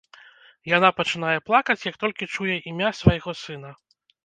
Яна 0.77 0.89
пачынае 0.99 1.35
плакаць, 1.51 1.77
як 1.91 2.01
толькі 2.05 2.29
чуе 2.33 2.59
імя 2.73 2.93
свайго 3.03 3.39
сына. 3.45 3.79